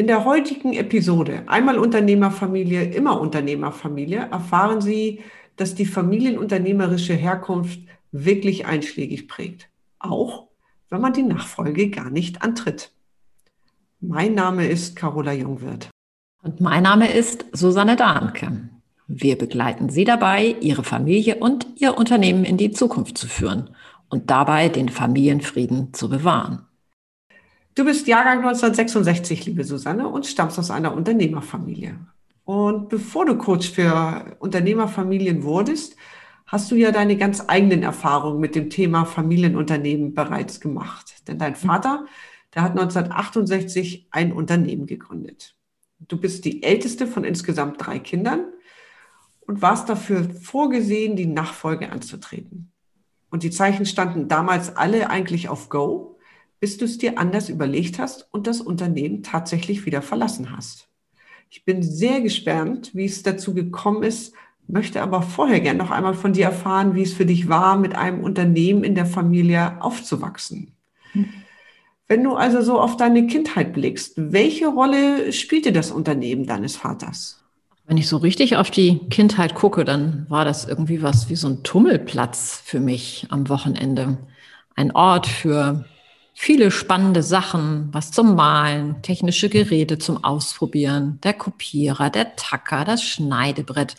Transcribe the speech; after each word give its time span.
In 0.00 0.06
der 0.06 0.24
heutigen 0.24 0.72
Episode 0.72 1.42
Einmal 1.46 1.78
Unternehmerfamilie, 1.78 2.84
immer 2.84 3.20
Unternehmerfamilie 3.20 4.30
erfahren 4.30 4.80
Sie, 4.80 5.20
dass 5.56 5.74
die 5.74 5.84
familienunternehmerische 5.84 7.12
Herkunft 7.12 7.80
wirklich 8.10 8.64
einschlägig 8.64 9.28
prägt. 9.28 9.68
Auch 9.98 10.48
wenn 10.88 11.02
man 11.02 11.12
die 11.12 11.22
Nachfolge 11.22 11.90
gar 11.90 12.08
nicht 12.08 12.40
antritt. 12.40 12.92
Mein 14.00 14.32
Name 14.32 14.68
ist 14.68 14.96
Carola 14.96 15.34
Jungwirth. 15.34 15.90
Und 16.42 16.62
mein 16.62 16.84
Name 16.84 17.12
ist 17.12 17.44
Susanne 17.52 17.96
Dahnke. 17.96 18.70
Wir 19.06 19.36
begleiten 19.36 19.90
Sie 19.90 20.04
dabei, 20.04 20.56
Ihre 20.62 20.82
Familie 20.82 21.36
und 21.40 21.66
Ihr 21.76 21.98
Unternehmen 21.98 22.46
in 22.46 22.56
die 22.56 22.70
Zukunft 22.70 23.18
zu 23.18 23.26
führen 23.26 23.68
und 24.08 24.30
dabei 24.30 24.70
den 24.70 24.88
Familienfrieden 24.88 25.92
zu 25.92 26.08
bewahren. 26.08 26.69
Du 27.74 27.84
bist 27.84 28.08
Jahrgang 28.08 28.38
1966, 28.38 29.46
liebe 29.46 29.62
Susanne, 29.62 30.08
und 30.08 30.26
stammst 30.26 30.58
aus 30.58 30.72
einer 30.72 30.92
Unternehmerfamilie. 30.92 31.98
Und 32.44 32.88
bevor 32.88 33.26
du 33.26 33.38
Coach 33.38 33.70
für 33.70 34.36
Unternehmerfamilien 34.40 35.44
wurdest, 35.44 35.94
hast 36.46 36.68
du 36.72 36.74
ja 36.74 36.90
deine 36.90 37.16
ganz 37.16 37.44
eigenen 37.46 37.84
Erfahrungen 37.84 38.40
mit 38.40 38.56
dem 38.56 38.70
Thema 38.70 39.04
Familienunternehmen 39.04 40.14
bereits 40.14 40.60
gemacht. 40.60 41.28
Denn 41.28 41.38
dein 41.38 41.54
Vater, 41.54 42.06
der 42.54 42.62
hat 42.62 42.72
1968 42.72 44.08
ein 44.10 44.32
Unternehmen 44.32 44.86
gegründet. 44.86 45.54
Du 46.00 46.16
bist 46.16 46.44
die 46.44 46.64
älteste 46.64 47.06
von 47.06 47.22
insgesamt 47.22 47.76
drei 47.78 48.00
Kindern 48.00 48.46
und 49.42 49.62
warst 49.62 49.88
dafür 49.88 50.28
vorgesehen, 50.42 51.14
die 51.14 51.26
Nachfolge 51.26 51.92
anzutreten. 51.92 52.72
Und 53.30 53.44
die 53.44 53.50
Zeichen 53.50 53.86
standen 53.86 54.26
damals 54.26 54.76
alle 54.76 55.08
eigentlich 55.08 55.48
auf 55.48 55.68
Go 55.68 56.18
bis 56.60 56.76
du 56.76 56.84
es 56.84 56.98
dir 56.98 57.18
anders 57.18 57.48
überlegt 57.48 57.98
hast 57.98 58.28
und 58.30 58.46
das 58.46 58.60
Unternehmen 58.60 59.22
tatsächlich 59.22 59.86
wieder 59.86 60.02
verlassen 60.02 60.54
hast. 60.54 60.88
Ich 61.48 61.64
bin 61.64 61.82
sehr 61.82 62.20
gespannt, 62.20 62.90
wie 62.94 63.06
es 63.06 63.22
dazu 63.22 63.54
gekommen 63.54 64.02
ist, 64.02 64.34
möchte 64.68 65.02
aber 65.02 65.22
vorher 65.22 65.60
gern 65.60 65.78
noch 65.78 65.90
einmal 65.90 66.14
von 66.14 66.32
dir 66.32 66.44
erfahren, 66.44 66.94
wie 66.94 67.02
es 67.02 67.12
für 67.12 67.26
dich 67.26 67.48
war, 67.48 67.76
mit 67.76 67.96
einem 67.96 68.22
Unternehmen 68.22 68.84
in 68.84 68.94
der 68.94 69.06
Familie 69.06 69.82
aufzuwachsen. 69.82 70.72
Wenn 72.06 72.22
du 72.22 72.34
also 72.34 72.60
so 72.62 72.80
auf 72.80 72.96
deine 72.96 73.26
Kindheit 73.26 73.72
blickst, 73.72 74.14
welche 74.16 74.68
Rolle 74.68 75.32
spielte 75.32 75.72
das 75.72 75.90
Unternehmen 75.90 76.46
deines 76.46 76.76
Vaters? 76.76 77.42
Wenn 77.86 77.96
ich 77.96 78.08
so 78.08 78.18
richtig 78.18 78.56
auf 78.56 78.70
die 78.70 79.00
Kindheit 79.10 79.56
gucke, 79.56 79.84
dann 79.84 80.26
war 80.28 80.44
das 80.44 80.68
irgendwie 80.68 81.02
was 81.02 81.28
wie 81.28 81.36
so 81.36 81.48
ein 81.48 81.64
Tummelplatz 81.64 82.62
für 82.64 82.78
mich 82.78 83.26
am 83.30 83.48
Wochenende. 83.48 84.18
Ein 84.76 84.92
Ort 84.92 85.26
für 85.26 85.84
viele 86.42 86.70
spannende 86.70 87.22
Sachen, 87.22 87.90
was 87.92 88.12
zum 88.12 88.34
Malen, 88.34 89.02
technische 89.02 89.50
Geräte 89.50 89.98
zum 89.98 90.24
Ausprobieren, 90.24 91.18
der 91.22 91.34
Kopierer, 91.34 92.08
der 92.08 92.34
Tacker, 92.34 92.86
das 92.86 93.04
Schneidebrett. 93.04 93.94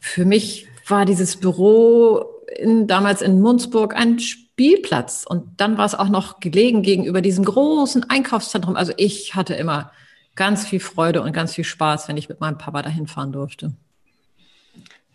Für 0.00 0.24
mich 0.24 0.66
war 0.86 1.04
dieses 1.04 1.36
Büro 1.36 2.24
in, 2.56 2.86
damals 2.86 3.20
in 3.20 3.42
Munzburg 3.42 3.94
ein 3.94 4.18
Spielplatz 4.18 5.26
und 5.28 5.60
dann 5.60 5.76
war 5.76 5.84
es 5.84 5.94
auch 5.94 6.08
noch 6.08 6.40
gelegen 6.40 6.80
gegenüber 6.80 7.20
diesem 7.20 7.44
großen 7.44 8.08
Einkaufszentrum. 8.08 8.74
Also 8.74 8.94
ich 8.96 9.34
hatte 9.34 9.52
immer 9.52 9.92
ganz 10.36 10.66
viel 10.66 10.80
Freude 10.80 11.20
und 11.20 11.34
ganz 11.34 11.54
viel 11.54 11.64
Spaß, 11.64 12.08
wenn 12.08 12.16
ich 12.16 12.30
mit 12.30 12.40
meinem 12.40 12.56
Papa 12.56 12.80
dahin 12.80 13.06
fahren 13.06 13.32
durfte. 13.32 13.74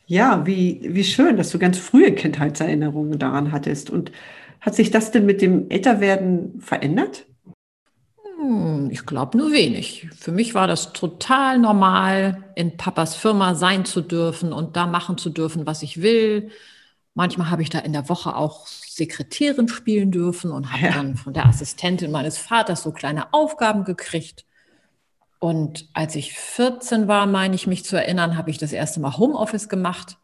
Ja, 0.06 0.46
wie, 0.46 0.82
wie 0.84 1.04
schön, 1.04 1.36
dass 1.36 1.50
du 1.50 1.58
ganz 1.58 1.80
frühe 1.80 2.12
Kindheitserinnerungen 2.12 3.18
daran 3.18 3.52
hattest. 3.52 3.90
Und 3.90 4.12
hat 4.64 4.76
sich 4.76 4.92
das 4.92 5.12
denn 5.12 5.26
mit 5.26 5.42
dem 5.42 5.70
Älterwerden 5.70 6.62
verändert? 6.62 7.26
Hm, 8.40 8.90
ich 8.90 9.06
glaube 9.06 9.38
nur 9.38 9.52
wenig. 9.52 10.08
Für 10.18 10.32
mich 10.32 10.56
war 10.56 10.68
das 10.68 10.94
total 10.94 11.60
normal, 11.60 12.46
in 12.56 12.78
Papas 12.78 13.14
Firma 13.14 13.56
sein 13.56 13.84
zu 13.84 14.00
dürfen 14.00 14.54
und 14.54 14.78
da 14.78 14.88
machen 14.88 15.18
zu 15.18 15.30
dürfen, 15.30 15.66
was 15.66 15.84
ich 15.84 16.02
will. 16.02 16.50
Manchmal 17.14 17.52
habe 17.52 17.62
ich 17.62 17.70
da 17.70 17.80
in 17.80 17.92
der 17.92 18.08
Woche 18.08 18.38
auch 18.38 18.66
Sekretärin 18.68 19.68
spielen 19.68 20.12
dürfen 20.12 20.50
und 20.50 20.72
habe 20.72 20.86
ja. 20.86 20.94
dann 20.94 21.18
von 21.18 21.34
der 21.34 21.46
Assistentin 21.46 22.10
meines 22.10 22.38
Vaters 22.38 22.84
so 22.84 22.94
kleine 22.94 23.34
Aufgaben 23.34 23.84
gekriegt. 23.84 24.46
Und 25.40 25.90
als 25.94 26.16
ich 26.16 26.32
14 26.32 27.10
war, 27.10 27.26
meine 27.26 27.56
ich 27.56 27.68
mich 27.68 27.84
zu 27.84 27.98
erinnern, 27.98 28.38
habe 28.38 28.50
ich 28.50 28.60
das 28.60 28.72
erste 28.72 29.02
Mal 29.02 29.18
Homeoffice 29.18 29.68
gemacht. 29.68 30.18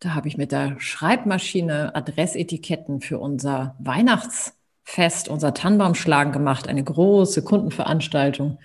Da 0.00 0.14
habe 0.14 0.28
ich 0.28 0.38
mit 0.38 0.50
der 0.50 0.80
Schreibmaschine 0.80 1.94
Adressetiketten 1.94 3.02
für 3.02 3.18
unser 3.18 3.74
Weihnachtsfest, 3.78 5.28
unser 5.28 5.52
Tannenbaumschlagen 5.52 6.32
gemacht, 6.32 6.68
eine 6.68 6.82
große 6.82 7.44
Kundenveranstaltung. 7.44 8.58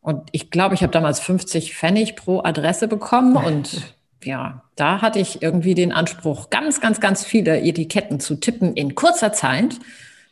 Und 0.00 0.28
ich 0.30 0.52
glaube, 0.52 0.76
ich 0.76 0.84
habe 0.84 0.92
damals 0.92 1.18
50 1.18 1.74
Pfennig 1.74 2.14
pro 2.14 2.42
Adresse 2.44 2.86
bekommen 2.86 3.36
und 3.36 3.94
ja, 4.24 4.62
da 4.76 5.02
hatte 5.02 5.18
ich 5.18 5.42
irgendwie 5.42 5.74
den 5.74 5.90
Anspruch, 5.90 6.48
ganz, 6.48 6.80
ganz, 6.80 7.00
ganz 7.00 7.24
viele 7.24 7.60
Etiketten 7.60 8.20
zu 8.20 8.36
tippen 8.36 8.74
in 8.74 8.94
kurzer 8.94 9.32
Zeit. 9.32 9.80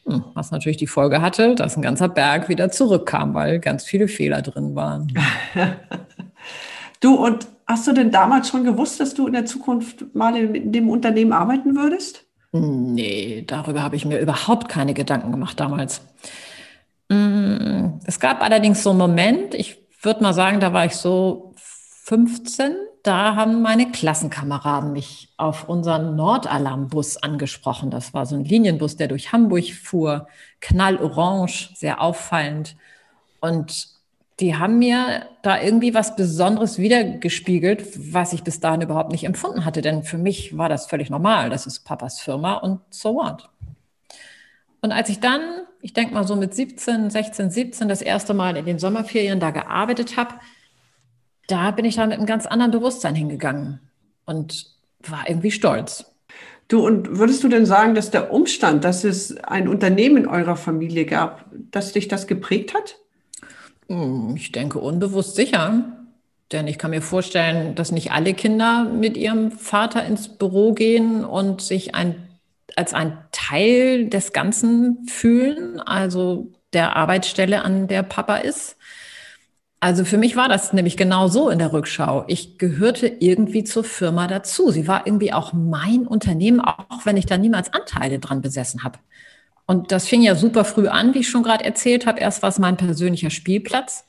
Hm, 0.06 0.24
was 0.34 0.52
natürlich 0.52 0.76
die 0.76 0.86
Folge 0.86 1.20
hatte, 1.20 1.56
dass 1.56 1.76
ein 1.76 1.82
ganzer 1.82 2.08
Berg 2.08 2.48
wieder 2.48 2.70
zurückkam, 2.70 3.34
weil 3.34 3.58
ganz 3.58 3.84
viele 3.84 4.06
Fehler 4.06 4.42
drin 4.42 4.76
waren. 4.76 5.12
du, 7.00 7.16
und 7.16 7.48
Hast 7.70 7.86
du 7.86 7.92
denn 7.92 8.10
damals 8.10 8.48
schon 8.48 8.64
gewusst, 8.64 8.98
dass 8.98 9.14
du 9.14 9.28
in 9.28 9.32
der 9.32 9.46
Zukunft 9.46 10.12
mal 10.12 10.36
in 10.36 10.72
dem 10.72 10.90
Unternehmen 10.90 11.32
arbeiten 11.32 11.76
würdest? 11.76 12.26
Nee, 12.50 13.44
darüber 13.46 13.84
habe 13.84 13.94
ich 13.94 14.04
mir 14.04 14.18
überhaupt 14.18 14.68
keine 14.68 14.92
Gedanken 14.92 15.30
gemacht 15.30 15.60
damals. 15.60 16.00
Mm, 17.08 18.00
es 18.04 18.18
gab 18.18 18.42
allerdings 18.42 18.82
so 18.82 18.90
einen 18.90 18.98
Moment, 18.98 19.54
ich 19.54 19.78
würde 20.02 20.20
mal 20.20 20.32
sagen, 20.32 20.58
da 20.58 20.72
war 20.72 20.84
ich 20.84 20.96
so 20.96 21.54
15, 21.58 22.74
da 23.04 23.36
haben 23.36 23.62
meine 23.62 23.92
Klassenkameraden 23.92 24.90
mich 24.90 25.32
auf 25.36 25.68
unseren 25.68 26.16
Nordalarmbus 26.16 27.18
angesprochen. 27.18 27.92
Das 27.92 28.12
war 28.12 28.26
so 28.26 28.34
ein 28.34 28.44
Linienbus, 28.44 28.96
der 28.96 29.06
durch 29.06 29.30
Hamburg 29.30 29.72
fuhr, 29.72 30.26
knallorange, 30.60 31.68
sehr 31.76 32.00
auffallend. 32.00 32.74
Und 33.40 33.99
die 34.40 34.56
haben 34.56 34.78
mir 34.78 35.26
da 35.42 35.60
irgendwie 35.60 35.94
was 35.94 36.16
Besonderes 36.16 36.78
wiedergespiegelt, 36.78 38.12
was 38.12 38.32
ich 38.32 38.42
bis 38.42 38.60
dahin 38.60 38.80
überhaupt 38.80 39.12
nicht 39.12 39.24
empfunden 39.24 39.64
hatte. 39.64 39.82
Denn 39.82 40.02
für 40.02 40.18
mich 40.18 40.56
war 40.56 40.68
das 40.68 40.86
völlig 40.86 41.10
normal. 41.10 41.50
Das 41.50 41.66
ist 41.66 41.80
Papas 41.80 42.20
Firma 42.20 42.54
und 42.54 42.80
so 42.90 43.14
what. 43.14 43.50
Und 44.80 44.92
als 44.92 45.10
ich 45.10 45.20
dann, 45.20 45.40
ich 45.82 45.92
denke 45.92 46.14
mal 46.14 46.26
so 46.26 46.36
mit 46.36 46.54
17, 46.54 47.10
16, 47.10 47.50
17 47.50 47.88
das 47.88 48.00
erste 48.00 48.32
Mal 48.32 48.56
in 48.56 48.64
den 48.64 48.78
Sommerferien 48.78 49.40
da 49.40 49.50
gearbeitet 49.50 50.16
habe, 50.16 50.34
da 51.46 51.70
bin 51.70 51.84
ich 51.84 51.96
dann 51.96 52.08
mit 52.08 52.18
einem 52.18 52.26
ganz 52.26 52.46
anderen 52.46 52.70
Bewusstsein 52.70 53.14
hingegangen 53.14 53.80
und 54.24 54.66
war 55.00 55.28
irgendwie 55.28 55.50
stolz. 55.50 56.06
Du, 56.68 56.86
und 56.86 57.18
würdest 57.18 57.42
du 57.42 57.48
denn 57.48 57.66
sagen, 57.66 57.94
dass 57.94 58.12
der 58.12 58.32
Umstand, 58.32 58.84
dass 58.84 59.02
es 59.02 59.36
ein 59.38 59.66
Unternehmen 59.66 60.18
in 60.18 60.26
eurer 60.28 60.56
Familie 60.56 61.04
gab, 61.04 61.44
dass 61.72 61.92
dich 61.92 62.06
das 62.06 62.28
geprägt 62.28 62.74
hat? 62.74 62.99
Hm, 63.90 64.36
ich 64.36 64.52
denke 64.52 64.78
unbewusst 64.78 65.34
sicher. 65.34 65.96
Denn 66.52 66.66
ich 66.68 66.78
kann 66.78 66.90
mir 66.90 67.02
vorstellen, 67.02 67.74
dass 67.74 67.92
nicht 67.92 68.12
alle 68.12 68.34
Kinder 68.34 68.84
mit 68.84 69.16
ihrem 69.16 69.52
Vater 69.52 70.04
ins 70.04 70.28
Büro 70.38 70.72
gehen 70.74 71.24
und 71.24 71.60
sich 71.60 71.94
ein, 71.94 72.28
als 72.76 72.94
ein 72.94 73.18
Teil 73.32 74.08
des 74.08 74.32
Ganzen 74.32 75.06
fühlen, 75.08 75.80
also 75.80 76.52
der 76.72 76.96
Arbeitsstelle, 76.96 77.62
an 77.64 77.88
der 77.88 78.02
Papa 78.02 78.36
ist. 78.38 78.76
Also 79.80 80.04
für 80.04 80.18
mich 80.18 80.36
war 80.36 80.48
das 80.48 80.72
nämlich 80.72 80.96
genau 80.96 81.28
so 81.28 81.50
in 81.50 81.58
der 81.58 81.72
Rückschau. 81.72 82.24
Ich 82.28 82.58
gehörte 82.58 83.06
irgendwie 83.06 83.64
zur 83.64 83.84
Firma 83.84 84.26
dazu. 84.26 84.70
Sie 84.70 84.86
war 84.88 85.06
irgendwie 85.06 85.32
auch 85.32 85.52
mein 85.54 86.06
Unternehmen, 86.06 86.60
auch 86.60 87.04
wenn 87.06 87.16
ich 87.16 87.26
da 87.26 87.38
niemals 87.38 87.72
Anteile 87.72 88.18
dran 88.18 88.42
besessen 88.42 88.84
habe. 88.84 88.98
Und 89.70 89.92
das 89.92 90.08
fing 90.08 90.20
ja 90.20 90.34
super 90.34 90.64
früh 90.64 90.88
an, 90.88 91.14
wie 91.14 91.20
ich 91.20 91.28
schon 91.28 91.44
gerade 91.44 91.64
erzählt 91.64 92.04
habe. 92.04 92.18
Erst 92.18 92.42
war 92.42 92.48
es 92.48 92.58
mein 92.58 92.76
persönlicher 92.76 93.30
Spielplatz 93.30 94.04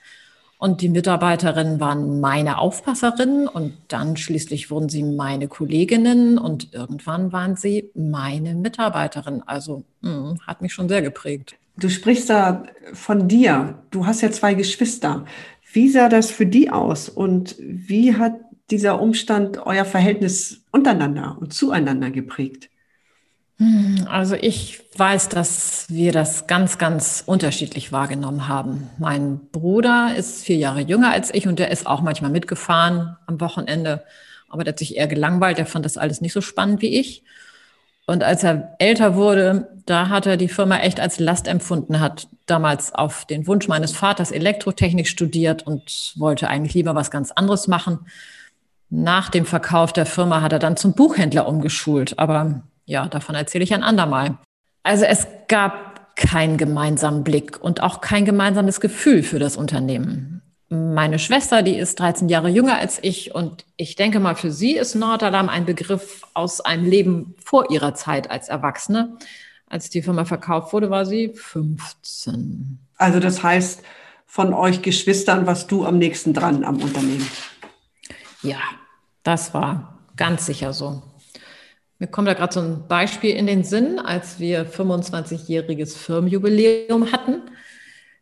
und 0.58 0.82
die 0.82 0.90
Mitarbeiterinnen 0.90 1.80
waren 1.80 2.20
meine 2.20 2.58
Aufpasserinnen 2.58 3.48
und 3.48 3.74
dann 3.88 4.18
schließlich 4.18 4.72
wurden 4.72 4.90
sie 4.90 5.04
meine 5.04 5.48
Kolleginnen 5.48 6.40
und 6.40 6.74
irgendwann 6.74 7.32
waren 7.32 7.58
sie 7.58 7.92
meine 7.94 8.56
Mitarbeiterinnen. 8.56 9.44
Also 9.48 9.84
mh, 10.02 10.30
hm, 10.32 10.40
hat 10.48 10.64
mich 10.64 10.74
schon 10.74 10.90
sehr 10.90 11.04
geprägt. 11.04 11.54
Du 11.78 11.90
sprichst 11.90 12.32
da 12.32 12.64
von 12.94 13.28
dir. 13.28 13.84
Du 13.92 14.08
hast 14.08 14.22
ja 14.22 14.32
zwei 14.32 14.56
Geschwister. 14.56 15.26
Wie 15.72 15.90
sah 15.90 16.10
das 16.10 16.32
für 16.32 16.48
die 16.48 16.72
aus 16.72 17.08
und 17.08 17.56
wie 17.60 18.16
hat 18.16 18.34
dieser 18.72 19.00
Umstand 19.00 19.64
euer 19.64 19.86
Verhältnis 19.86 20.64
untereinander 20.72 21.38
und 21.40 21.54
zueinander 21.54 22.10
geprägt? 22.10 22.72
Also 24.12 24.36
ich 24.36 24.82
weiß, 24.98 25.30
dass 25.30 25.86
wir 25.88 26.12
das 26.12 26.46
ganz, 26.46 26.78
ganz 26.78 27.24
unterschiedlich 27.26 27.94
wahrgenommen 27.94 28.50
haben. 28.50 28.90
Mein 28.98 29.40
Bruder 29.54 30.14
ist 30.18 30.44
vier 30.44 30.58
Jahre 30.58 30.82
jünger 30.82 31.12
als 31.12 31.34
ich 31.34 31.48
und 31.48 31.60
der 31.60 31.72
ist 31.72 31.88
auch 31.88 32.02
manchmal 32.02 32.30
mitgefahren 32.30 33.16
am 33.26 33.40
Wochenende. 33.40 34.04
Aber 34.50 34.66
der 34.66 34.74
hat 34.74 34.80
sich 34.80 34.98
eher 34.98 35.08
gelangweilt, 35.08 35.58
der 35.58 35.66
fand 35.66 35.86
das 35.86 35.98
alles 35.98 36.20
nicht 36.20 36.34
so 36.34 36.42
spannend 36.42 36.82
wie 36.82 37.00
ich. 37.00 37.24
Und 38.06 38.22
als 38.22 38.44
er 38.44 38.76
älter 38.80 39.16
wurde, 39.16 39.70
da 39.86 40.10
hat 40.10 40.26
er 40.26 40.36
die 40.36 40.50
Firma 40.50 40.80
echt 40.80 41.00
als 41.00 41.18
Last 41.18 41.48
empfunden, 41.48 42.02
hat 42.02 42.28
damals 42.48 42.94
auf 42.94 43.24
den 43.24 43.48
Wunsch 43.48 43.70
meines 43.70 43.94
Vaters 43.94 44.32
Elektrotechnik 44.32 45.08
studiert 45.08 45.66
und 45.66 46.16
wollte 46.18 46.50
eigentlich 46.50 46.74
lieber 46.74 46.96
was 46.96 47.12
ganz 47.12 47.32
anderes 47.32 47.70
machen. 47.70 48.00
Nach 48.90 49.30
dem 49.30 49.46
Verkauf 49.46 49.94
der 49.94 50.06
Firma 50.06 50.42
hat 50.42 50.52
er 50.52 50.60
dann 50.60 50.76
zum 50.76 50.96
Buchhändler 50.96 51.48
umgeschult. 51.48 52.20
Aber 52.20 52.64
ja, 52.92 53.08
davon 53.08 53.36
erzähle 53.36 53.64
ich 53.64 53.74
ein 53.74 53.84
andermal. 53.84 54.38
Also 54.84 55.06
es 55.06 55.26
gab 55.48 56.18
keinen 56.18 56.58
gemeinsamen 56.58 57.24
Blick 57.24 57.64
und 57.64 57.82
auch 57.82 58.02
kein 58.02 58.26
gemeinsames 58.26 58.82
Gefühl 58.82 59.24
für 59.24 59.40
das 59.40 59.56
Unternehmen. 59.56 60.42
Meine 60.68 61.18
Schwester, 61.18 61.62
die 61.64 61.78
ist 61.78 62.00
13 62.00 62.28
Jahre 62.28 62.50
jünger 62.50 62.78
als 62.78 63.00
ich 63.02 63.34
und 63.34 63.66
ich 63.78 63.96
denke 63.96 64.20
mal, 64.20 64.36
für 64.36 64.52
sie 64.52 64.76
ist 64.76 64.96
Nordalarm 64.96 65.48
ein 65.48 65.66
Begriff 65.66 66.24
aus 66.34 66.60
einem 66.60 66.84
Leben 66.84 67.36
vor 67.44 67.72
ihrer 67.72 67.96
Zeit 67.96 68.30
als 68.30 68.50
Erwachsene. 68.50 69.18
Als 69.68 69.90
die 69.90 70.02
Firma 70.02 70.26
verkauft 70.26 70.74
wurde, 70.74 70.90
war 70.90 71.06
sie 71.06 71.30
15. 71.34 72.78
Also 72.98 73.22
das 73.22 73.42
heißt, 73.42 73.84
von 74.26 74.54
euch 74.54 74.82
Geschwistern 74.82 75.48
warst 75.48 75.72
du 75.72 75.86
am 75.86 75.98
nächsten 75.98 76.34
dran 76.34 76.66
am 76.66 76.82
Unternehmen? 76.82 77.26
Ja, 78.44 78.60
das 79.24 79.54
war 79.54 79.98
ganz 80.18 80.46
sicher 80.46 80.74
so. 80.74 81.04
Mir 82.02 82.08
kommt 82.08 82.28
da 82.28 82.34
gerade 82.34 82.52
so 82.52 82.62
ein 82.62 82.88
Beispiel 82.88 83.36
in 83.36 83.46
den 83.46 83.64
Sinn, 83.64 84.00
als 84.00 84.40
wir 84.40 84.66
25-jähriges 84.66 85.96
Firmenjubiläum 85.96 87.12
hatten. 87.12 87.44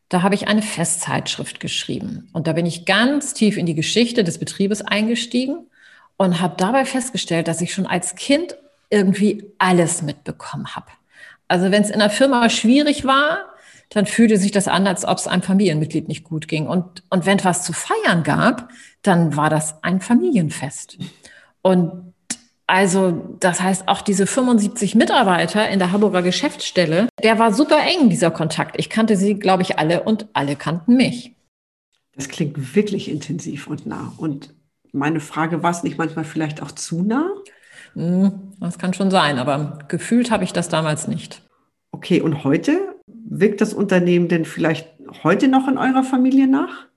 Da 0.10 0.22
habe 0.22 0.36
ich 0.36 0.50
eine 0.50 0.62
Festzeitschrift 0.62 1.62
geschrieben. 1.62 2.28
Und 2.34 2.48
da 2.48 2.52
bin 2.52 2.66
ich 2.66 2.86
ganz 2.86 3.34
tief 3.34 3.56
in 3.56 3.66
die 3.66 3.76
Geschichte 3.76 4.26
des 4.26 4.38
Betriebes 4.38 4.82
eingestiegen 4.82 5.68
und 6.18 6.42
habe 6.42 6.56
dabei 6.58 6.84
festgestellt, 6.84 7.48
dass 7.48 7.62
ich 7.62 7.74
schon 7.74 7.86
als 7.86 8.16
Kind 8.16 8.58
irgendwie 8.90 9.46
alles 9.60 10.02
mitbekommen 10.02 10.76
habe. 10.76 10.88
Also 11.48 11.72
wenn 11.72 11.82
es 11.82 11.90
in 11.90 12.00
der 12.00 12.10
Firma 12.10 12.50
schwierig 12.50 13.06
war, 13.06 13.46
dann 13.88 14.06
fühlte 14.06 14.36
sich 14.36 14.52
das 14.52 14.68
an, 14.68 14.88
als 14.88 15.06
ob 15.06 15.20
es 15.20 15.28
einem 15.28 15.42
Familienmitglied 15.42 16.10
nicht 16.10 16.26
gut 16.26 16.50
ging. 16.50 16.68
Und, 16.68 17.04
und 17.10 17.26
wenn 17.26 17.42
was 17.46 17.64
zu 17.64 17.72
feiern 17.72 18.24
gab, 18.24 18.68
dann 19.04 19.38
war 19.38 19.50
das 19.50 19.82
ein 19.86 20.02
Familienfest. 20.02 20.98
Und 21.62 22.09
also 22.70 23.36
das 23.40 23.62
heißt, 23.62 23.88
auch 23.88 24.02
diese 24.02 24.28
75 24.28 24.94
Mitarbeiter 24.94 25.68
in 25.70 25.80
der 25.80 25.92
Hamburger 25.92 26.22
Geschäftsstelle, 26.22 27.08
der 27.24 27.40
war 27.40 27.52
super 27.52 27.80
eng, 27.80 28.10
dieser 28.10 28.30
Kontakt. 28.30 28.76
Ich 28.78 28.90
kannte 28.90 29.18
sie, 29.18 29.36
glaube 29.36 29.64
ich, 29.64 29.80
alle 29.80 30.04
und 30.04 30.28
alle 30.34 30.56
kannten 30.56 30.96
mich. 30.96 31.36
Das 32.16 32.30
klingt 32.30 32.76
wirklich 32.76 33.10
intensiv 33.10 33.66
und 33.66 33.88
nah. 33.88 34.14
Und 34.18 34.54
meine 34.92 35.20
Frage, 35.20 35.64
war 35.64 35.72
es 35.72 35.82
nicht 35.82 35.98
manchmal 35.98 36.26
vielleicht 36.26 36.62
auch 36.62 36.72
zu 36.72 37.02
nah? 37.02 37.28
Hm, 37.94 38.54
das 38.60 38.78
kann 38.78 38.94
schon 38.94 39.10
sein, 39.10 39.40
aber 39.40 39.80
gefühlt 39.88 40.30
habe 40.30 40.44
ich 40.44 40.54
das 40.54 40.70
damals 40.70 41.08
nicht. 41.08 41.42
Okay, 41.92 42.22
und 42.22 42.44
heute? 42.44 42.96
Wirkt 43.08 43.62
das 43.62 43.74
Unternehmen 43.74 44.28
denn 44.28 44.46
vielleicht 44.46 44.88
heute 45.24 45.48
noch 45.48 45.68
in 45.68 45.80
eurer 45.80 46.04
Familie 46.04 46.48
nach? 46.48 46.89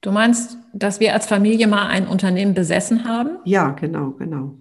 Du 0.00 0.10
meinst, 0.10 0.56
dass 0.72 0.98
wir 0.98 1.12
als 1.12 1.26
Familie 1.26 1.66
mal 1.66 1.86
ein 1.88 2.06
Unternehmen 2.06 2.54
besessen 2.54 3.04
haben? 3.04 3.38
Ja, 3.44 3.70
genau, 3.70 4.12
genau. 4.12 4.54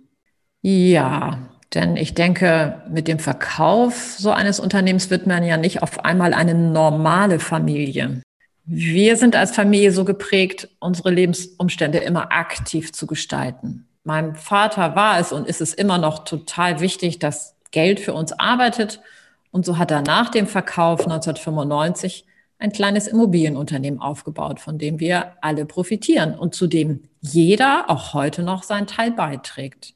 Ja, 0.62 1.40
denn 1.74 1.96
ich 1.96 2.14
denke, 2.14 2.82
mit 2.90 3.08
dem 3.08 3.20
Verkauf 3.20 4.16
so 4.18 4.32
eines 4.32 4.60
Unternehmens 4.60 5.10
wird 5.10 5.28
man 5.28 5.44
ja 5.44 5.56
nicht 5.56 5.82
auf 5.82 6.04
einmal 6.04 6.34
eine 6.34 6.56
normale 6.56 7.40
Familie. 7.40 8.22
Wir 8.66 9.16
sind 9.16 9.36
als 9.36 9.52
Familie 9.52 9.92
so 9.92 10.04
geprägt, 10.04 10.70
unsere 10.80 11.12
Lebensumstände 11.12 12.00
immer 12.00 12.32
aktiv 12.32 12.92
zu 12.92 13.08
gestalten. 13.08 13.88
Meinem 14.04 14.36
Vater 14.36 14.96
war 14.96 15.20
es 15.20 15.32
und 15.32 15.48
ist 15.48 15.62
es 15.62 15.74
immer 15.74 15.98
noch 15.98 16.26
total 16.26 16.80
wichtig, 16.82 17.20
dass 17.20 17.56
Geld 17.72 18.00
für 18.00 18.14
uns 18.14 18.34
arbeitet. 18.34 19.00
Und 19.52 19.66
so 19.66 19.78
hat 19.78 19.92
er 19.92 20.02
nach 20.02 20.30
dem 20.30 20.48
Verkauf 20.48 21.02
1995 21.02 22.26
ein 22.60 22.72
kleines 22.72 23.08
Immobilienunternehmen 23.08 24.02
aufgebaut, 24.02 24.60
von 24.60 24.78
dem 24.78 25.00
wir 25.00 25.34
alle 25.42 25.66
profitieren 25.66 26.36
und 26.38 26.54
zu 26.54 26.68
dem 26.68 27.04
jeder 27.22 27.90
auch 27.90 28.14
heute 28.14 28.44
noch 28.44 28.64
seinen 28.64 28.86
Teil 28.86 29.12
beiträgt. 29.12 29.94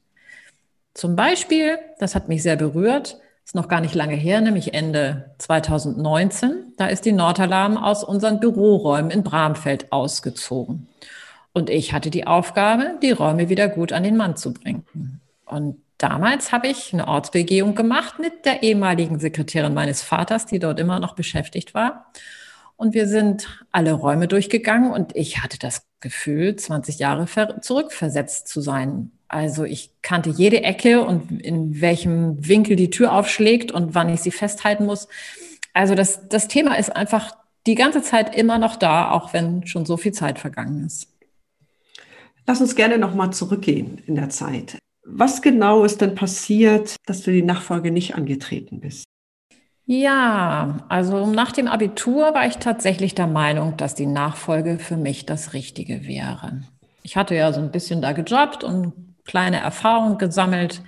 Zum 0.94 1.14
Beispiel, 1.14 1.78
das 1.98 2.14
hat 2.14 2.28
mich 2.28 2.42
sehr 2.42 2.56
berührt, 2.56 3.18
ist 3.44 3.54
noch 3.54 3.68
gar 3.68 3.82
nicht 3.82 3.94
lange 3.94 4.14
her, 4.14 4.40
nämlich 4.40 4.72
Ende 4.72 5.34
2019, 5.38 6.72
da 6.78 6.86
ist 6.86 7.04
die 7.04 7.12
Nordalarm 7.12 7.76
aus 7.76 8.02
unseren 8.02 8.40
Büroräumen 8.40 9.10
in 9.10 9.22
Bramfeld 9.22 9.92
ausgezogen. 9.92 10.88
Und 11.52 11.68
ich 11.68 11.92
hatte 11.92 12.10
die 12.10 12.26
Aufgabe, 12.26 12.98
die 13.02 13.12
Räume 13.12 13.48
wieder 13.48 13.68
gut 13.68 13.92
an 13.92 14.02
den 14.02 14.16
Mann 14.16 14.36
zu 14.36 14.54
bringen. 14.54 15.20
Und 15.44 15.76
damals 15.98 16.52
habe 16.52 16.68
ich 16.68 16.92
eine 16.92 17.06
Ortsbegehung 17.06 17.74
gemacht 17.74 18.18
mit 18.18 18.46
der 18.46 18.62
ehemaligen 18.62 19.18
Sekretärin 19.18 19.74
meines 19.74 20.02
Vaters, 20.02 20.46
die 20.46 20.58
dort 20.58 20.80
immer 20.80 20.98
noch 20.98 21.14
beschäftigt 21.14 21.74
war. 21.74 22.06
Und 22.76 22.94
wir 22.94 23.06
sind 23.06 23.64
alle 23.70 23.92
Räume 23.92 24.28
durchgegangen 24.28 24.90
und 24.92 25.14
ich 25.14 25.42
hatte 25.42 25.58
das 25.58 25.86
Gefühl, 26.00 26.56
20 26.56 26.98
Jahre 26.98 27.26
zurückversetzt 27.60 28.48
zu 28.48 28.60
sein. 28.60 29.12
Also 29.28 29.64
ich 29.64 29.92
kannte 30.02 30.30
jede 30.30 30.62
Ecke 30.62 31.04
und 31.04 31.40
in 31.42 31.80
welchem 31.80 32.46
Winkel 32.46 32.76
die 32.76 32.90
Tür 32.90 33.12
aufschlägt 33.12 33.72
und 33.72 33.94
wann 33.94 34.08
ich 34.08 34.20
sie 34.20 34.30
festhalten 34.30 34.86
muss. 34.86 35.08
Also 35.72 35.94
das, 35.94 36.28
das 36.28 36.48
Thema 36.48 36.76
ist 36.76 36.94
einfach 36.94 37.36
die 37.66 37.74
ganze 37.74 38.02
Zeit 38.02 38.34
immer 38.36 38.58
noch 38.58 38.76
da, 38.76 39.10
auch 39.10 39.32
wenn 39.32 39.66
schon 39.66 39.86
so 39.86 39.96
viel 39.96 40.12
Zeit 40.12 40.38
vergangen 40.38 40.84
ist. 40.84 41.08
Lass 42.46 42.60
uns 42.60 42.76
gerne 42.76 42.98
nochmal 42.98 43.32
zurückgehen 43.32 44.02
in 44.06 44.16
der 44.16 44.28
Zeit. 44.28 44.78
Was 45.06 45.42
genau 45.42 45.84
ist 45.84 46.00
denn 46.00 46.14
passiert, 46.14 46.96
dass 47.06 47.22
du 47.22 47.30
die 47.30 47.42
Nachfolge 47.42 47.90
nicht 47.90 48.14
angetreten 48.14 48.80
bist? 48.80 49.04
Ja, 49.86 50.78
also 50.88 51.26
nach 51.26 51.52
dem 51.52 51.68
Abitur 51.68 52.32
war 52.34 52.46
ich 52.46 52.56
tatsächlich 52.56 53.14
der 53.14 53.26
Meinung, 53.26 53.76
dass 53.76 53.94
die 53.94 54.06
Nachfolge 54.06 54.78
für 54.78 54.96
mich 54.96 55.26
das 55.26 55.52
Richtige 55.52 56.06
wäre. 56.06 56.62
Ich 57.02 57.16
hatte 57.16 57.34
ja 57.34 57.52
so 57.52 57.60
ein 57.60 57.70
bisschen 57.70 58.00
da 58.00 58.12
gejobbt 58.12 58.64
und 58.64 58.94
kleine 59.24 59.60
Erfahrungen 59.60 60.16
gesammelt 60.16 60.82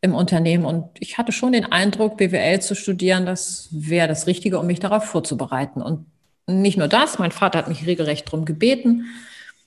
im 0.00 0.14
Unternehmen 0.14 0.64
und 0.64 0.88
ich 0.98 1.18
hatte 1.18 1.30
schon 1.30 1.52
den 1.52 1.70
Eindruck, 1.70 2.16
BWL 2.16 2.60
zu 2.60 2.74
studieren, 2.74 3.26
das 3.26 3.68
wäre 3.70 4.08
das 4.08 4.26
Richtige, 4.26 4.58
um 4.58 4.66
mich 4.66 4.80
darauf 4.80 5.04
vorzubereiten. 5.04 5.82
Und 5.82 6.06
nicht 6.46 6.78
nur 6.78 6.88
das, 6.88 7.18
mein 7.18 7.32
Vater 7.32 7.58
hat 7.58 7.68
mich 7.68 7.86
regelrecht 7.86 8.26
darum 8.26 8.44
gebeten, 8.46 9.06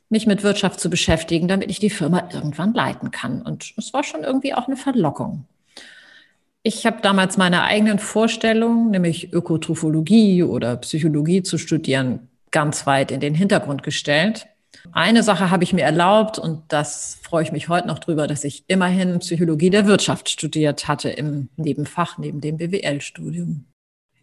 mich 0.09 0.27
mit 0.27 0.43
Wirtschaft 0.43 0.79
zu 0.79 0.89
beschäftigen, 0.89 1.47
damit 1.47 1.69
ich 1.69 1.79
die 1.79 1.89
Firma 1.89 2.29
irgendwann 2.33 2.73
leiten 2.73 3.11
kann. 3.11 3.43
Und 3.43 3.73
es 3.77 3.93
war 3.93 4.03
schon 4.03 4.23
irgendwie 4.23 4.53
auch 4.55 4.67
eine 4.67 4.75
Verlockung. 4.75 5.45
Ich 6.67 6.87
habe 6.87 6.97
damals 6.99 7.37
meine 7.37 7.61
eigenen 7.61 7.99
Vorstellungen, 7.99 8.89
nämlich 8.89 9.31
Ökotrophologie 9.31 10.41
oder 10.41 10.77
Psychologie 10.77 11.43
zu 11.43 11.59
studieren, 11.59 12.27
ganz 12.49 12.87
weit 12.87 13.11
in 13.11 13.19
den 13.19 13.35
Hintergrund 13.35 13.83
gestellt. 13.83 14.47
Eine 14.91 15.21
Sache 15.21 15.51
habe 15.51 15.63
ich 15.63 15.73
mir 15.73 15.83
erlaubt 15.83 16.39
und 16.39 16.63
das 16.69 17.19
freue 17.21 17.43
ich 17.43 17.51
mich 17.51 17.69
heute 17.69 17.87
noch 17.87 17.99
drüber, 17.99 18.25
dass 18.25 18.43
ich 18.43 18.63
immerhin 18.65 19.19
Psychologie 19.19 19.69
der 19.69 19.85
Wirtschaft 19.85 20.27
studiert 20.27 20.87
hatte 20.87 21.09
im 21.09 21.49
Nebenfach, 21.55 22.17
neben 22.17 22.41
dem 22.41 22.57
BWL-Studium. 22.57 23.65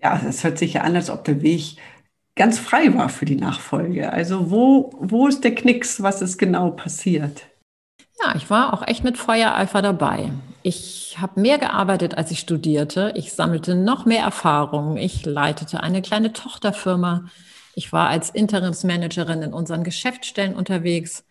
Ja, 0.02 0.20
das 0.24 0.42
hört 0.42 0.58
sich 0.58 0.72
ja 0.72 0.80
an, 0.80 0.96
als 0.96 1.10
ob 1.10 1.22
der 1.22 1.42
Weg 1.42 1.76
ganz 2.34 2.58
frei 2.58 2.92
war 2.92 3.08
für 3.08 3.24
die 3.24 3.36
Nachfolge. 3.36 4.12
Also 4.12 4.50
wo, 4.50 4.90
wo 4.98 5.28
ist 5.28 5.44
der 5.44 5.54
Knicks? 5.54 6.02
Was 6.02 6.20
ist 6.20 6.38
genau 6.38 6.72
passiert? 6.72 7.46
Ja, 8.20 8.34
ich 8.34 8.50
war 8.50 8.74
auch 8.74 8.84
echt 8.88 9.04
mit 9.04 9.16
Feuereifer 9.16 9.80
dabei. 9.80 10.32
Ich 10.62 11.16
habe 11.20 11.40
mehr 11.40 11.58
gearbeitet, 11.58 12.16
als 12.16 12.30
ich 12.30 12.38
studierte. 12.38 13.12
Ich 13.16 13.32
sammelte 13.32 13.74
noch 13.74 14.06
mehr 14.06 14.22
Erfahrungen. 14.22 14.96
Ich 14.96 15.24
leitete 15.24 15.82
eine 15.82 16.02
kleine 16.02 16.32
Tochterfirma. 16.32 17.24
Ich 17.74 17.92
war 17.92 18.08
als 18.08 18.30
Interimsmanagerin 18.30 19.42
in 19.42 19.52
unseren 19.52 19.82
Geschäftsstellen 19.82 20.54
unterwegs. 20.54 21.24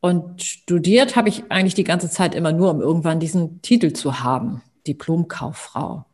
Und 0.00 0.42
studiert 0.42 1.16
habe 1.16 1.28
ich 1.28 1.50
eigentlich 1.50 1.74
die 1.74 1.84
ganze 1.84 2.10
Zeit 2.10 2.34
immer 2.34 2.52
nur, 2.52 2.70
um 2.70 2.80
irgendwann 2.80 3.20
diesen 3.20 3.62
Titel 3.62 3.92
zu 3.92 4.20
haben, 4.20 4.62
Diplomkauffrau. 4.86 6.04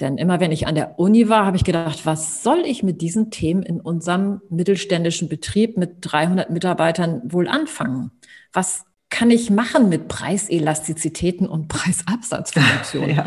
Denn 0.00 0.18
immer 0.18 0.40
wenn 0.40 0.50
ich 0.50 0.66
an 0.66 0.74
der 0.74 0.98
Uni 0.98 1.28
war, 1.28 1.46
habe 1.46 1.56
ich 1.56 1.64
gedacht, 1.64 2.04
was 2.04 2.42
soll 2.42 2.62
ich 2.66 2.82
mit 2.82 3.00
diesen 3.00 3.30
Themen 3.30 3.62
in 3.62 3.80
unserem 3.80 4.40
mittelständischen 4.50 5.28
Betrieb 5.28 5.76
mit 5.76 5.98
300 6.00 6.50
Mitarbeitern 6.50 7.22
wohl 7.24 7.46
anfangen? 7.46 8.10
Was 8.52 8.84
kann 9.14 9.30
ich 9.30 9.48
machen 9.48 9.88
mit 9.88 10.08
Preiselastizitäten 10.08 11.46
und 11.46 11.68
Preisabsatzfunktionen? 11.68 13.10
ja. 13.16 13.26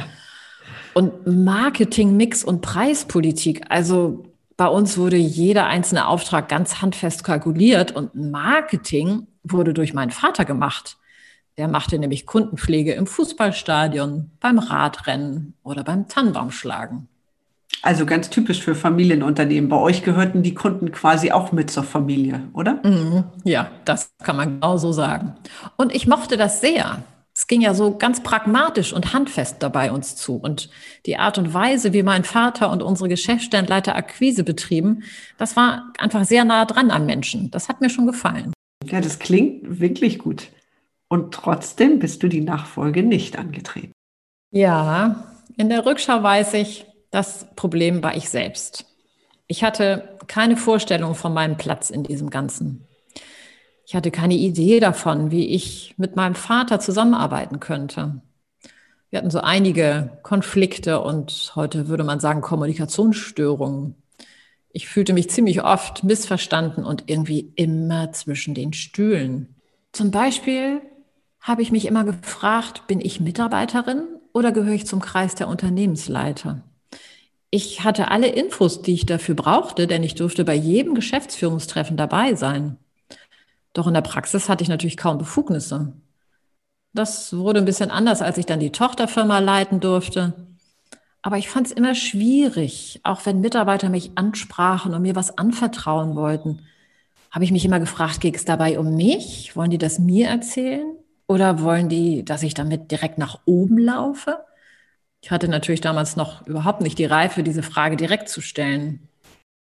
Und 0.94 1.26
Marketing, 1.26 2.18
Mix 2.18 2.44
und 2.44 2.60
Preispolitik. 2.62 3.64
Also 3.70 4.26
bei 4.58 4.68
uns 4.68 4.98
wurde 4.98 5.16
jeder 5.16 5.68
einzelne 5.68 6.08
Auftrag 6.08 6.50
ganz 6.50 6.82
handfest 6.82 7.24
kalkuliert 7.24 7.94
und 7.94 8.14
Marketing 8.16 9.28
wurde 9.44 9.74
durch 9.74 9.94
meinen 9.94 10.12
Vater 10.12 10.44
gemacht. 10.44 10.98
Der 11.56 11.70
machte 11.70 11.98
nämlich 11.98 12.26
Kundenpflege 12.26 12.92
im 12.92 13.08
Fußballstadion, 13.08 14.32
beim 14.42 14.60
Radrennen 14.60 15.54
oder 15.64 15.86
beim 15.86 16.10
Tannenbaumschlagen. 16.10 17.08
Also 17.82 18.06
ganz 18.06 18.30
typisch 18.30 18.62
für 18.62 18.76
Familienunternehmen. 18.76 19.70
Bei 19.70 19.78
euch 19.78 20.04
gehörten 20.04 20.44
die 20.44 20.54
Kunden 20.54 20.92
quasi 20.92 21.32
auch 21.32 21.52
mit 21.52 21.70
zur 21.70 21.84
Familie, 21.84 22.48
oder? 22.54 22.80
Mhm, 22.84 23.26
ja, 23.44 23.70
das 23.86 24.12
kann 24.24 24.36
man 24.36 24.56
genau 24.56 24.78
so 24.78 24.92
sagen. 24.92 25.36
Und 25.76 25.94
ich 25.94 26.08
mochte 26.08 26.38
das 26.38 26.60
sehr. 26.60 27.04
Es 27.36 27.46
ging 27.46 27.62
ja 27.62 27.76
so 27.76 27.96
ganz 27.96 28.24
pragmatisch 28.24 28.94
und 28.94 29.14
handfest 29.14 29.58
dabei 29.60 29.92
uns 29.92 30.16
zu. 30.16 30.38
Und 30.38 30.72
die 31.06 31.18
Art 31.18 31.38
und 31.38 31.54
Weise, 31.54 31.94
wie 31.94 32.02
mein 32.02 32.24
Vater 32.24 32.72
und 32.72 32.82
unsere 32.82 33.10
Geschäftsstellenleiter 33.10 33.96
Akquise 33.96 34.44
betrieben, 34.44 35.04
das 35.38 35.56
war 35.56 35.94
einfach 36.00 36.26
sehr 36.26 36.46
nah 36.46 36.66
dran 36.66 36.90
am 36.90 37.06
Menschen. 37.06 37.52
Das 37.52 37.70
hat 37.70 37.80
mir 37.80 37.92
schon 37.92 38.08
gefallen. 38.08 38.54
Ja, 38.86 39.02
das 39.02 39.20
klingt 39.20 39.80
wirklich 39.80 40.18
gut. 40.18 40.48
Und 41.10 41.32
trotzdem 41.32 42.00
bist 42.00 42.24
du 42.24 42.28
die 42.28 42.42
Nachfolge 42.42 43.04
nicht 43.04 43.38
angetreten. 43.38 43.92
Ja, 44.52 45.28
in 45.58 45.70
der 45.70 45.86
Rückschau 45.86 46.24
weiß 46.24 46.56
ich, 46.56 46.87
das 47.12 47.48
Problem 47.56 48.04
war 48.04 48.16
ich 48.16 48.30
selbst. 48.30 48.86
Ich 49.48 49.64
hatte 49.64 50.18
keine 50.28 50.58
Vorstellung 50.58 51.16
von 51.16 51.34
meinem 51.34 51.58
Platz 51.58 51.90
in 51.90 52.04
diesem 52.04 52.30
Ganzen. 52.30 52.86
Ich 53.86 53.96
hatte 53.96 54.12
keine 54.12 54.36
Idee 54.36 54.82
davon, 54.82 55.32
wie 55.32 55.48
ich 55.48 55.94
mit 55.98 56.18
meinem 56.18 56.36
Vater 56.36 56.80
zusammenarbeiten 56.82 57.62
könnte. 57.62 58.22
Wir 59.10 59.20
hatten 59.20 59.32
so 59.32 59.40
einige 59.40 60.20
Konflikte 60.24 61.00
und 61.00 61.54
heute 61.56 61.88
würde 61.88 62.04
man 62.04 62.20
sagen 62.20 62.42
Kommunikationsstörungen. 62.42 63.96
Ich 64.70 64.90
fühlte 64.90 65.14
mich 65.14 65.30
ziemlich 65.30 65.64
oft 65.64 66.04
missverstanden 66.04 66.84
und 66.84 67.06
irgendwie 67.08 67.54
immer 67.56 68.12
zwischen 68.12 68.54
den 68.54 68.74
Stühlen. 68.74 69.56
Zum 69.94 70.12
Beispiel 70.12 70.82
habe 71.40 71.62
ich 71.62 71.72
mich 71.72 71.86
immer 71.86 72.04
gefragt, 72.04 72.88
bin 72.88 73.00
ich 73.00 73.22
Mitarbeiterin 73.22 74.04
oder 74.34 74.52
gehöre 74.52 74.74
ich 74.74 74.86
zum 74.86 75.00
Kreis 75.00 75.36
der 75.36 75.48
Unternehmensleiter? 75.48 76.67
Ich 77.50 77.84
hatte 77.84 78.12
alle 78.12 78.28
Infos, 78.28 78.82
die 78.82 78.94
ich 78.94 79.06
dafür 79.06 79.36
brauchte, 79.36 79.88
denn 79.88 80.04
ich 80.04 80.16
durfte 80.16 80.44
bei 80.44 80.56
jedem 80.56 80.96
Geschäftsführungstreffen 80.96 81.96
dabei 81.96 82.36
sein. 82.36 82.78
Doch 83.74 83.88
in 83.88 83.94
der 83.94 84.02
Praxis 84.02 84.50
hatte 84.50 84.64
ich 84.64 84.70
natürlich 84.70 84.98
kaum 84.98 85.18
Befugnisse. 85.18 85.94
Das 86.94 87.36
wurde 87.38 87.60
ein 87.60 87.66
bisschen 87.66 87.92
anders, 87.92 88.22
als 88.22 88.38
ich 88.38 88.46
dann 88.46 88.60
die 88.60 88.72
Tochterfirma 88.72 89.40
leiten 89.40 89.80
durfte. 89.80 90.34
Aber 91.22 91.38
ich 91.38 91.50
fand 91.50 91.68
es 91.68 91.74
immer 91.74 91.96
schwierig, 91.96 93.00
auch 93.04 93.26
wenn 93.26 93.42
Mitarbeiter 93.42 93.90
mich 93.90 94.12
ansprachen 94.16 94.94
und 94.94 95.02
mir 95.02 95.16
was 95.16 95.38
anvertrauen 95.38 96.16
wollten. 96.16 96.62
Habe 97.32 97.46
ich 97.46 97.52
mich 97.52 97.66
immer 97.66 97.80
gefragt, 97.80 98.20
geht 98.20 98.36
es 98.36 98.46
dabei 98.46 98.80
um 98.80 98.96
mich? 98.96 99.56
Wollen 99.56 99.72
die 99.72 99.78
das 99.78 100.00
mir 100.00 100.28
erzählen? 100.28 100.96
Oder 101.28 101.62
wollen 101.62 101.90
die, 101.90 102.24
dass 102.26 102.44
ich 102.44 102.54
damit 102.54 102.92
direkt 102.92 103.18
nach 103.18 103.40
oben 103.46 103.78
laufe? 103.78 104.40
Ich 105.28 105.32
hatte 105.32 105.50
natürlich 105.50 105.82
damals 105.82 106.16
noch 106.16 106.48
überhaupt 106.48 106.80
nicht 106.80 106.98
die 107.00 107.04
Reife, 107.04 107.44
diese 107.44 107.62
Frage 107.62 107.98
direkt 107.98 108.30
zu 108.30 108.40
stellen. 108.40 109.10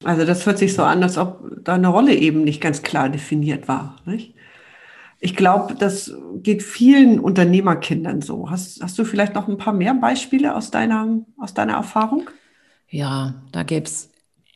Also 0.05 0.25
das 0.25 0.47
hört 0.47 0.59
sich 0.59 0.75
so 0.75 0.85
an, 0.85 1.03
als 1.03 1.19
ob 1.19 1.41
deine 1.65 1.89
Rolle 1.89 2.15
eben 2.15 2.45
nicht 2.45 2.61
ganz 2.61 2.85
klar 2.85 3.09
definiert 3.09 3.67
war. 3.67 3.97
Nicht? 4.05 4.37
Ich 5.19 5.35
glaube, 5.35 5.75
das 5.75 6.15
geht 6.37 6.63
vielen 6.63 7.19
Unternehmerkindern 7.19 8.23
so. 8.23 8.49
Hast, 8.49 8.81
hast 8.81 8.97
du 8.97 9.05
vielleicht 9.05 9.35
noch 9.35 9.49
ein 9.49 9.59
paar 9.59 9.73
mehr 9.73 9.95
Beispiele 9.95 10.55
aus 10.55 10.71
deiner, 10.71 11.19
aus 11.37 11.53
deiner 11.53 11.73
Erfahrung? 11.73 12.31
Ja, 12.89 13.35
da 13.51 13.65
gäbe 13.65 13.87
es 13.87 14.13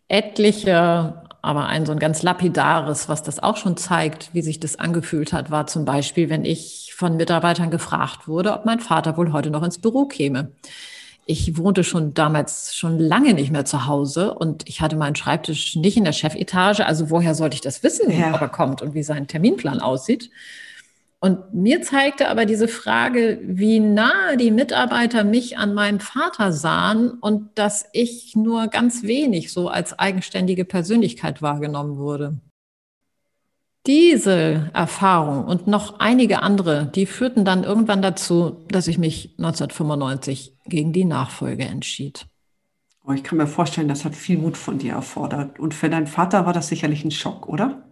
etliche, 0.07 1.25
aber 1.43 1.67
ein 1.67 1.87
so 1.87 1.93
ein 1.93 1.99
ganz 1.99 2.23
lapidares, 2.23 3.09
was 3.09 3.25
das 3.25 3.43
auch 3.43 3.57
schon 3.57 3.77
zeigt, 3.77 4.33
wie 4.33 4.43
sich 4.43 4.61
das 4.61 4.79
angefühlt 4.79 5.33
hat, 5.33 5.51
war 5.51 5.67
zum 5.67 5.85
Beispiel, 5.85 6.31
wenn 6.31 6.45
ich 6.45 6.93
von 6.95 7.17
Mitarbeitern 7.17 7.73
gefragt 7.73 8.29
wurde, 8.29 8.53
ob 8.53 8.65
mein 8.65 8.79
Vater 8.79 9.17
wohl 9.17 9.33
heute 9.33 9.51
noch 9.51 9.65
ins 9.65 9.81
Büro 9.81 10.05
käme 10.05 10.53
ich 11.31 11.57
wohnte 11.57 11.85
schon 11.85 12.13
damals 12.13 12.75
schon 12.75 12.99
lange 12.99 13.35
nicht 13.35 13.53
mehr 13.53 13.65
zu 13.65 13.87
Hause 13.87 14.35
und 14.35 14.69
ich 14.69 14.81
hatte 14.81 14.97
meinen 14.97 15.15
Schreibtisch 15.15 15.77
nicht 15.77 15.97
in 15.97 16.03
der 16.03 16.13
Chefetage. 16.13 16.85
Also 16.85 17.09
woher 17.09 17.37
sollte 17.37 17.55
ich 17.55 17.61
das 17.61 17.85
wissen, 17.85 18.11
ja. 18.11 18.35
ob 18.35 18.41
er 18.41 18.49
kommt 18.49 18.83
und 18.83 18.95
wie 18.95 19.05
sein 19.05 19.29
Terminplan 19.29 19.81
aussieht? 19.81 20.31
Und 21.21 21.55
mir 21.55 21.83
zeigte 21.83 22.29
aber 22.29 22.47
diese 22.47 22.67
Frage, 22.67 23.39
wie 23.43 23.79
nahe 23.79 24.37
die 24.39 24.51
Mitarbeiter 24.51 25.23
mich 25.23 25.57
an 25.57 25.75
meinem 25.75 26.01
Vater 26.01 26.51
sahen 26.53 27.11
und 27.11 27.51
dass 27.57 27.87
ich 27.93 28.35
nur 28.35 28.67
ganz 28.69 29.05
wenig 29.05 29.53
so 29.53 29.69
als 29.69 29.97
eigenständige 29.99 30.65
Persönlichkeit 30.65 31.43
wahrgenommen 31.43 31.99
wurde. 31.99 32.39
Diese 33.91 34.71
Erfahrung 34.73 35.47
und 35.47 35.67
noch 35.67 35.99
einige 35.99 36.45
andere, 36.45 36.87
die 36.95 37.07
führten 37.07 37.45
dann 37.45 37.65
irgendwann 37.65 38.03
dazu, 38.03 38.65
dass 38.69 38.87
ich 38.87 38.99
mich 38.99 39.35
1995 39.39 40.53
gegen 40.67 40.93
die 40.93 41.05
Nachfolge 41.05 41.65
entschied. 41.65 42.27
Oh, 43.05 43.11
ich 43.11 43.25
kann 43.25 43.39
mir 43.39 43.49
vorstellen, 43.49 43.89
das 43.89 44.05
hat 44.05 44.15
viel 44.15 44.39
Mut 44.39 44.57
von 44.57 44.79
dir 44.79 44.93
erfordert. 44.93 45.59
Und 45.59 45.75
für 45.75 45.91
deinen 45.91 46.07
Vater 46.07 46.47
war 46.47 46.53
das 46.53 46.69
sicherlich 46.69 47.05
ein 47.05 47.11
Schock, 47.11 47.49
oder? 47.49 47.83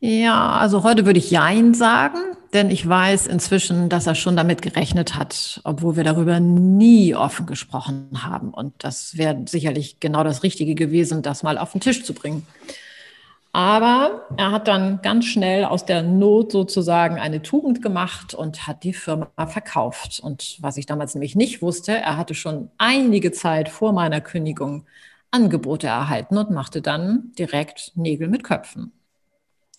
Ja, 0.00 0.52
also 0.52 0.84
heute 0.84 1.04
würde 1.04 1.18
ich 1.18 1.30
Jein 1.30 1.74
sagen, 1.74 2.16
denn 2.54 2.70
ich 2.70 2.88
weiß 2.88 3.26
inzwischen, 3.26 3.90
dass 3.90 4.06
er 4.06 4.14
schon 4.14 4.36
damit 4.36 4.62
gerechnet 4.62 5.16
hat, 5.16 5.60
obwohl 5.64 5.96
wir 5.96 6.04
darüber 6.04 6.40
nie 6.40 7.14
offen 7.14 7.44
gesprochen 7.44 8.08
haben. 8.22 8.54
Und 8.54 8.72
das 8.78 9.18
wäre 9.18 9.36
sicherlich 9.46 10.00
genau 10.00 10.24
das 10.24 10.42
Richtige 10.42 10.74
gewesen, 10.74 11.20
das 11.20 11.42
mal 11.42 11.58
auf 11.58 11.72
den 11.72 11.82
Tisch 11.82 12.04
zu 12.04 12.14
bringen. 12.14 12.46
Aber 13.56 14.26
er 14.36 14.52
hat 14.52 14.68
dann 14.68 15.00
ganz 15.00 15.24
schnell 15.24 15.64
aus 15.64 15.86
der 15.86 16.02
Not 16.02 16.52
sozusagen 16.52 17.18
eine 17.18 17.40
Tugend 17.40 17.80
gemacht 17.80 18.34
und 18.34 18.66
hat 18.66 18.84
die 18.84 18.92
Firma 18.92 19.30
verkauft. 19.46 20.20
Und 20.22 20.58
was 20.60 20.76
ich 20.76 20.84
damals 20.84 21.14
nämlich 21.14 21.36
nicht 21.36 21.62
wusste, 21.62 21.92
er 21.92 22.18
hatte 22.18 22.34
schon 22.34 22.70
einige 22.76 23.32
Zeit 23.32 23.70
vor 23.70 23.94
meiner 23.94 24.20
Kündigung 24.20 24.84
Angebote 25.30 25.86
erhalten 25.86 26.36
und 26.36 26.50
machte 26.50 26.82
dann 26.82 27.32
direkt 27.38 27.92
Nägel 27.94 28.28
mit 28.28 28.44
Köpfen. 28.44 28.92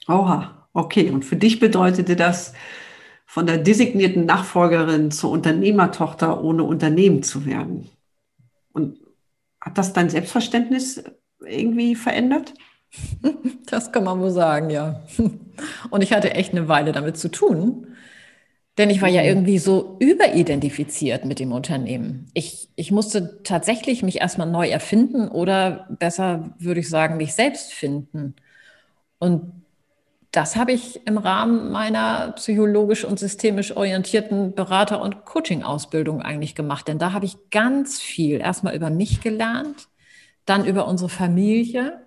Oha, 0.08 0.68
okay. 0.74 1.12
Und 1.12 1.24
für 1.24 1.36
dich 1.36 1.60
bedeutete 1.60 2.16
das, 2.16 2.54
von 3.28 3.46
der 3.46 3.60
designierten 3.60 4.26
Nachfolgerin 4.26 5.12
zur 5.12 5.30
Unternehmertochter 5.30 6.44
ohne 6.44 6.64
Unternehmen 6.64 7.22
zu 7.22 7.46
werden. 7.46 7.88
Und 8.74 8.98
hat 9.62 9.78
das 9.78 9.94
dein 9.94 10.10
Selbstverständnis 10.10 11.04
irgendwie 11.46 11.94
verändert? 11.94 12.56
Das 13.70 13.92
kann 13.92 14.06
man 14.06 14.20
wohl 14.22 14.32
sagen, 14.32 14.70
ja. 14.70 15.04
Und 15.90 16.02
ich 16.02 16.14
hatte 16.14 16.34
echt 16.34 16.54
eine 16.54 16.70
Weile 16.70 16.94
damit 16.94 17.18
zu 17.18 17.30
tun, 17.30 17.88
denn 18.78 18.90
ich 18.90 19.02
war 19.02 19.10
ja 19.10 19.22
mhm. 19.22 19.28
irgendwie 19.28 19.58
so 19.58 19.98
überidentifiziert 20.00 21.26
mit 21.26 21.40
dem 21.40 21.52
Unternehmen. 21.52 22.30
Ich, 22.34 22.70
ich 22.76 22.92
musste 22.92 23.42
tatsächlich 23.44 24.04
mich 24.04 24.22
erstmal 24.22 24.48
neu 24.48 24.70
erfinden 24.70 25.28
oder 25.28 25.88
besser 26.00 26.54
würde 26.60 26.80
ich 26.80 26.90
sagen, 26.90 27.18
mich 27.18 27.34
selbst 27.34 27.74
finden. 27.74 28.36
Und 29.20 29.52
das 30.32 30.56
habe 30.56 30.72
ich 30.74 31.06
im 31.08 31.18
Rahmen 31.18 31.72
meiner 31.72 32.34
psychologisch 32.34 33.06
und 33.06 33.18
systemisch 33.18 33.76
orientierten 33.76 34.54
Berater- 34.54 35.02
und 35.02 35.26
Coaching-Ausbildung 35.26 36.22
eigentlich 36.22 36.54
gemacht. 36.54 36.88
Denn 36.88 37.00
da 37.00 37.14
habe 37.14 37.26
ich 37.26 37.50
ganz 37.50 38.00
viel 38.00 38.40
erstmal 38.40 38.76
über 38.76 38.90
mich 38.92 39.22
gelernt, 39.22 39.88
dann 40.46 40.66
über 40.66 40.88
unsere 40.88 41.10
Familie 41.10 42.07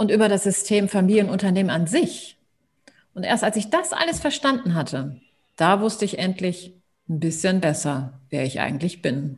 und 0.00 0.10
über 0.10 0.30
das 0.30 0.44
System 0.44 0.88
Familienunternehmen 0.88 1.68
an 1.68 1.86
sich. 1.86 2.38
Und 3.12 3.22
erst 3.22 3.44
als 3.44 3.56
ich 3.56 3.68
das 3.68 3.92
alles 3.92 4.18
verstanden 4.18 4.74
hatte, 4.74 5.20
da 5.56 5.82
wusste 5.82 6.06
ich 6.06 6.18
endlich 6.18 6.72
ein 7.06 7.20
bisschen 7.20 7.60
besser, 7.60 8.14
wer 8.30 8.44
ich 8.44 8.60
eigentlich 8.60 9.02
bin. 9.02 9.36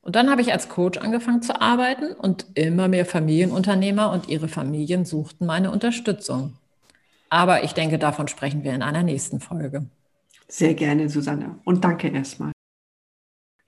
Und 0.00 0.16
dann 0.16 0.28
habe 0.30 0.40
ich 0.40 0.52
als 0.52 0.68
Coach 0.68 0.98
angefangen 0.98 1.42
zu 1.42 1.60
arbeiten 1.60 2.12
und 2.12 2.44
immer 2.54 2.88
mehr 2.88 3.06
Familienunternehmer 3.06 4.10
und 4.10 4.28
ihre 4.28 4.48
Familien 4.48 5.04
suchten 5.04 5.46
meine 5.46 5.70
Unterstützung. 5.70 6.56
Aber 7.30 7.62
ich 7.62 7.72
denke, 7.72 8.00
davon 8.00 8.26
sprechen 8.26 8.64
wir 8.64 8.74
in 8.74 8.82
einer 8.82 9.04
nächsten 9.04 9.38
Folge. 9.38 9.86
Sehr 10.48 10.74
gerne, 10.74 11.08
Susanne. 11.08 11.60
Und 11.62 11.84
danke 11.84 12.08
erstmal. 12.08 12.50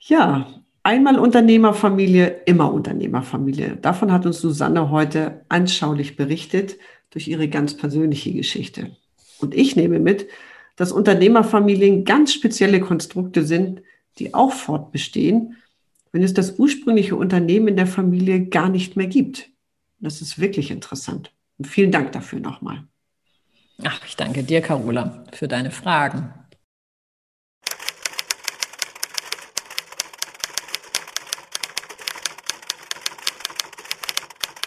Ja, 0.01 0.49
Einmal 0.87 1.19
Unternehmerfamilie, 1.19 2.43
immer 2.45 2.71
Unternehmerfamilie. 2.71 3.77
Davon 3.77 4.13
hat 4.13 4.27
uns 4.27 4.39
Susanne 4.39 4.91
heute 4.91 5.47
anschaulich 5.49 6.15
berichtet 6.15 6.77
durch 7.09 7.27
ihre 7.27 7.49
ganz 7.49 7.75
persönliche 7.75 8.35
Geschichte. 8.35 8.95
Und 9.39 9.55
ich 9.55 9.77
nehme 9.77 9.99
mit, 9.99 10.29
dass 10.77 10.93
Unternehmerfamilien 10.93 12.05
ganz 12.05 12.35
spezielle 12.35 12.81
Konstrukte 12.81 13.47
sind, 13.47 13.81
die 14.19 14.35
auch 14.35 14.53
fortbestehen, 14.53 15.57
wenn 16.13 16.23
es 16.23 16.35
das 16.35 16.59
ursprüngliche 16.59 17.17
Unternehmen 17.17 17.69
in 17.69 17.77
der 17.77 17.87
Familie 17.87 18.45
gar 18.45 18.69
nicht 18.69 18.95
mehr 18.95 19.07
gibt. 19.07 19.49
Das 20.01 20.21
ist 20.21 20.39
wirklich 20.39 20.71
interessant. 20.71 21.33
Und 21.57 21.67
vielen 21.67 21.93
Dank 21.93 22.13
dafür 22.13 22.41
nochmal. 22.41 22.85
Ach, 23.83 24.03
ich 24.07 24.17
danke 24.17 24.43
dir, 24.43 24.61
Carola, 24.61 25.25
für 25.33 25.49
deine 25.49 25.71
Fragen. 25.71 26.35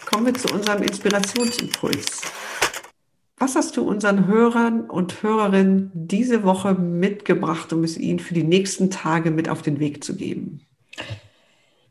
Kommen 0.08 0.24
wir 0.24 0.34
zu 0.34 0.52
unserem 0.54 0.82
Inspirationsimpuls. 0.82 2.22
Was 3.36 3.54
hast 3.56 3.76
du 3.76 3.86
unseren 3.86 4.26
Hörern 4.26 4.88
und 4.88 5.22
Hörerinnen 5.22 5.90
diese 5.94 6.44
Woche 6.44 6.72
mitgebracht, 6.72 7.72
um 7.74 7.84
es 7.84 7.98
ihnen 7.98 8.18
für 8.18 8.32
die 8.32 8.42
nächsten 8.42 8.90
Tage 8.90 9.30
mit 9.30 9.50
auf 9.50 9.60
den 9.60 9.80
Weg 9.80 10.02
zu 10.02 10.16
geben? 10.16 10.66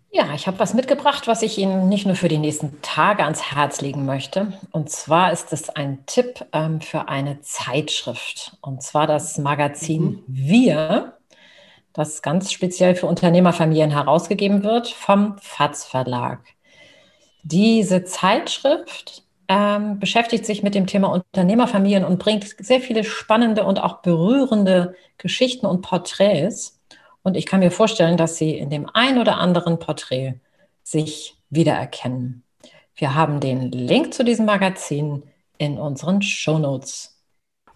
Ja, 0.09 0.33
ich 0.33 0.47
habe 0.47 0.57
was 0.57 0.73
mitgebracht, 0.73 1.27
was 1.27 1.43
ich 1.43 1.59
Ihnen 1.59 1.89
nicht 1.89 2.07
nur 2.07 2.15
für 2.15 2.27
die 2.27 2.39
nächsten 2.39 2.81
Tage 2.81 3.23
ans 3.23 3.51
Herz 3.51 3.81
legen 3.81 4.05
möchte. 4.05 4.53
Und 4.71 4.89
zwar 4.89 5.31
ist 5.31 5.53
es 5.53 5.69
ein 5.69 6.03
Tipp 6.07 6.43
ähm, 6.53 6.81
für 6.81 7.09
eine 7.09 7.41
Zeitschrift. 7.41 8.57
Und 8.61 8.81
zwar 8.81 9.05
das 9.05 9.37
Magazin 9.37 10.03
mhm. 10.03 10.23
Wir, 10.27 11.17
das 11.93 12.23
ganz 12.23 12.51
speziell 12.51 12.95
für 12.95 13.05
Unternehmerfamilien 13.05 13.91
herausgegeben 13.91 14.63
wird 14.63 14.87
vom 14.87 15.35
FATS 15.39 15.85
Verlag. 15.85 16.39
Diese 17.49 18.03
Zeitschrift 18.03 19.23
ähm, 19.47 19.99
beschäftigt 19.99 20.45
sich 20.45 20.63
mit 20.63 20.75
dem 20.75 20.85
Thema 20.85 21.07
Unternehmerfamilien 21.07 22.03
und 22.03 22.19
bringt 22.19 22.43
sehr 22.59 22.81
viele 22.81 23.05
spannende 23.05 23.63
und 23.63 23.81
auch 23.81 24.01
berührende 24.01 24.95
Geschichten 25.17 25.65
und 25.65 25.81
Porträts. 25.81 26.81
Und 27.23 27.37
ich 27.37 27.45
kann 27.45 27.61
mir 27.61 27.71
vorstellen, 27.71 28.17
dass 28.17 28.35
Sie 28.35 28.57
in 28.57 28.69
dem 28.69 28.89
ein 28.93 29.17
oder 29.17 29.37
anderen 29.37 29.79
Porträt 29.79 30.33
sich 30.83 31.37
wiedererkennen. 31.49 32.43
Wir 32.97 33.15
haben 33.15 33.39
den 33.39 33.71
Link 33.71 34.13
zu 34.13 34.25
diesem 34.25 34.45
Magazin 34.45 35.23
in 35.57 35.77
unseren 35.77 36.21
Shownotes. 36.21 37.17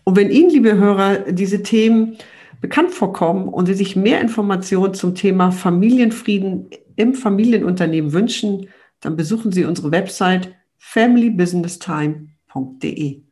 Und 0.03 0.17
wenn 0.17 0.31
Ihnen, 0.31 0.49
liebe 0.49 0.75
Hörer, 0.75 1.19
diese 1.31 1.63
Themen 1.63 2.17
bekannt 2.59 2.91
vorkommen 2.91 3.47
und 3.47 3.67
Sie 3.67 3.73
sich 3.73 3.95
mehr 3.95 4.19
Informationen 4.19 4.93
zum 4.95 5.15
Thema 5.15 5.51
Familienfrieden 5.51 6.71
im 6.97 7.13
Familienunternehmen 7.13 8.11
wünschen, 8.11 8.67
dann 9.01 9.17
besuchen 9.17 9.51
Sie 9.51 9.65
unsere 9.65 9.91
Website 9.91 10.55
familybusinesstime.de. 10.77 13.23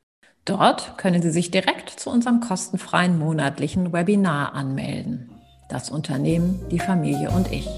Dort 0.46 0.98
können 0.98 1.22
Sie 1.22 1.32
sich 1.32 1.52
direkt 1.52 1.90
zu 1.92 2.10
unserem 2.10 2.40
kostenfreien 2.40 3.20
monatlichen 3.20 3.94
Webinar 3.94 4.54
anmelden. 4.54 5.30
Das 5.70 5.92
Unternehmen, 5.92 6.60
die 6.72 6.80
Familie 6.80 7.30
und 7.30 7.52
ich. 7.52 7.70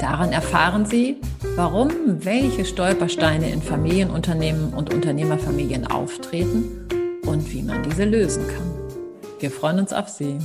Daran 0.00 0.32
erfahren 0.32 0.86
Sie, 0.86 1.18
warum 1.56 1.90
welche 2.24 2.64
Stolpersteine 2.64 3.50
in 3.50 3.60
Familienunternehmen 3.60 4.72
und 4.72 4.94
Unternehmerfamilien 4.94 5.86
auftreten 5.86 6.88
und 7.26 7.52
wie 7.52 7.62
man 7.62 7.82
diese 7.82 8.04
lösen 8.04 8.46
kann. 8.48 8.70
Wir 9.40 9.50
freuen 9.50 9.80
uns 9.80 9.92
auf 9.92 10.08
Sie. 10.08 10.38